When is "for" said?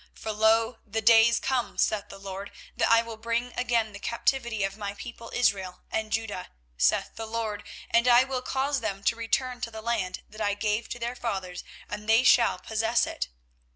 0.23-0.31